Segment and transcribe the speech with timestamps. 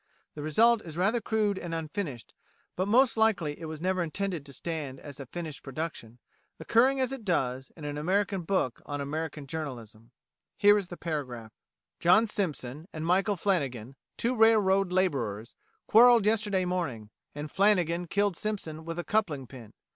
[0.33, 2.33] The result is rather crude and unfinished,
[2.75, 6.17] but most likely it was never intended to stand as a finished production,
[6.59, 10.09] occurring as it does, in an American book on American journalism.[18:A]
[10.57, 11.51] Here is the paragraph:
[11.99, 18.83] "John Simpson and Michael Flannagan, two railroad labourers, quarrelled yesterday morning, and Flannagan killed Simpson
[18.83, 19.71] with a coupling pin.